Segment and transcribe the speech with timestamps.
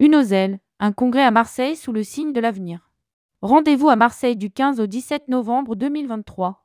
[0.00, 2.90] L'UNOZEL, un congrès à Marseille sous le signe de l'avenir.
[3.42, 6.64] Rendez-vous à Marseille du 15 au 17 novembre 2023.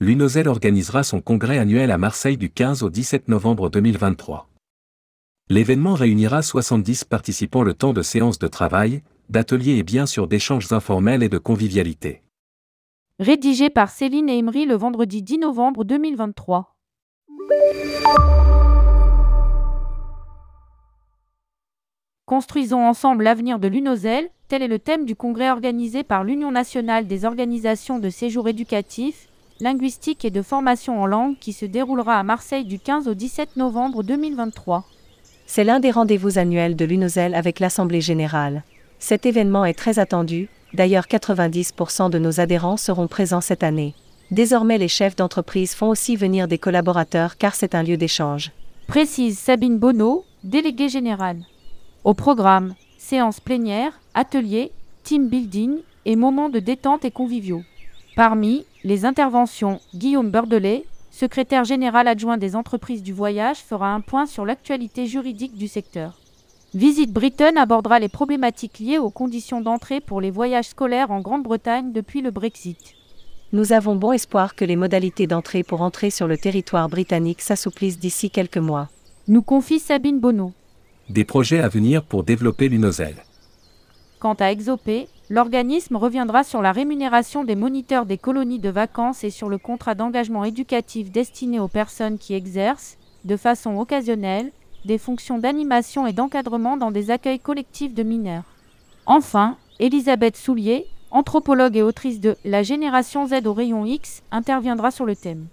[0.00, 4.48] L'UNOZEL organisera son congrès annuel à Marseille du 15 au 17 novembre 2023.
[5.50, 10.72] L'événement réunira 70 participants le temps de séances de travail, d'ateliers et bien sûr d'échanges
[10.72, 12.22] informels et de convivialité.
[13.18, 16.74] Rédigé par Céline et Emery le vendredi 10 novembre 2023.
[22.30, 27.08] Construisons ensemble l'avenir de l'UNOZEL, tel est le thème du congrès organisé par l'Union nationale
[27.08, 29.26] des organisations de séjour éducatif,
[29.58, 33.56] linguistique et de formation en langue qui se déroulera à Marseille du 15 au 17
[33.56, 34.84] novembre 2023.
[35.46, 38.62] C'est l'un des rendez-vous annuels de l'UNOZEL avec l'Assemblée générale.
[39.00, 43.92] Cet événement est très attendu, d'ailleurs 90% de nos adhérents seront présents cette année.
[44.30, 48.52] Désormais les chefs d'entreprise font aussi venir des collaborateurs car c'est un lieu d'échange.
[48.86, 51.40] Précise Sabine Bonneau, déléguée générale.
[52.02, 57.62] Au programme, séances plénières, ateliers, team building et moments de détente et conviviaux.
[58.16, 64.24] Parmi les interventions, Guillaume Beurdelet, secrétaire général adjoint des entreprises du voyage, fera un point
[64.24, 66.16] sur l'actualité juridique du secteur.
[66.72, 71.92] Visite Britain abordera les problématiques liées aux conditions d'entrée pour les voyages scolaires en Grande-Bretagne
[71.92, 72.94] depuis le Brexit.
[73.52, 77.98] Nous avons bon espoir que les modalités d'entrée pour entrer sur le territoire britannique s'assouplissent
[77.98, 78.88] d'ici quelques mois.
[79.28, 80.54] Nous confie Sabine Bonneau.
[81.10, 83.16] Des projets à venir pour développer l'UNOZEL.
[84.20, 89.30] Quant à Exopé, l'organisme reviendra sur la rémunération des moniteurs des colonies de vacances et
[89.30, 94.52] sur le contrat d'engagement éducatif destiné aux personnes qui exercent, de façon occasionnelle,
[94.84, 98.44] des fonctions d'animation et d'encadrement dans des accueils collectifs de mineurs.
[99.04, 105.06] Enfin, Elisabeth Soulier, anthropologue et autrice de La génération Z au rayon X, interviendra sur
[105.06, 105.48] le thème.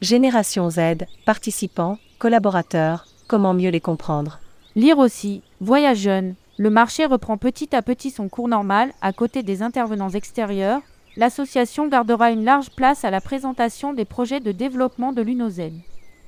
[0.00, 4.38] Génération Z, participants, collaborateurs, comment mieux les comprendre?
[4.76, 9.44] Lire aussi, Voyage jeune, le marché reprend petit à petit son cours normal, à côté
[9.44, 10.80] des intervenants extérieurs,
[11.16, 15.72] l'association gardera une large place à la présentation des projets de développement de l'UNOZEL.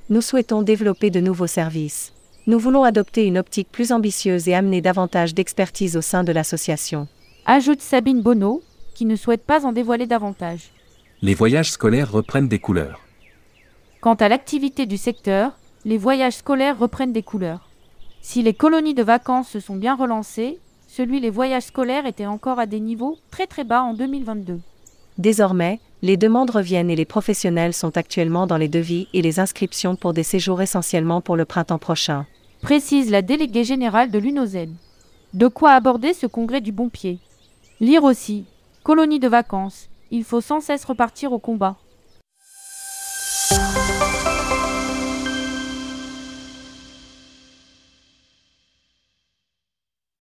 [0.09, 2.13] Nous souhaitons développer de nouveaux services.
[2.45, 7.09] Nous voulons adopter une optique plus ambitieuse et amener davantage d'expertise au sein de l'association.
[7.45, 8.61] Ajoute Sabine Bonneau,
[8.95, 10.71] qui ne souhaite pas en dévoiler davantage.
[11.21, 13.01] Les voyages scolaires reprennent des couleurs.
[13.99, 17.66] Quant à l'activité du secteur, les voyages scolaires reprennent des couleurs.
[18.21, 22.59] Si les colonies de vacances se sont bien relancées, celui les voyages scolaires était encore
[22.59, 24.59] à des niveaux très très bas en 2022.
[25.17, 29.95] Désormais, les demandes reviennent et les professionnels sont actuellement dans les devis et les inscriptions
[29.95, 32.25] pour des séjours essentiellement pour le printemps prochain.
[32.61, 34.75] Précise la déléguée générale de l'UNOZEN.
[35.33, 37.19] De quoi aborder ce congrès du bon pied
[37.79, 38.45] Lire aussi.
[38.83, 39.89] Colonies de vacances.
[40.11, 41.77] Il faut sans cesse repartir au combat.